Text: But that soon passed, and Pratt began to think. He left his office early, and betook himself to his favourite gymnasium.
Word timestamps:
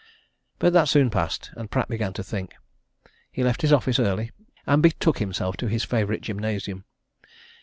But 0.57 0.73
that 0.73 0.89
soon 0.89 1.11
passed, 1.11 1.51
and 1.55 1.69
Pratt 1.69 1.87
began 1.87 2.11
to 2.13 2.23
think. 2.23 2.55
He 3.31 3.43
left 3.43 3.61
his 3.61 3.71
office 3.71 3.99
early, 3.99 4.31
and 4.65 4.81
betook 4.81 5.19
himself 5.19 5.57
to 5.57 5.67
his 5.67 5.83
favourite 5.83 6.21
gymnasium. 6.21 6.85